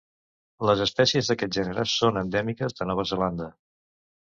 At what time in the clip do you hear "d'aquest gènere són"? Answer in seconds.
1.31-2.19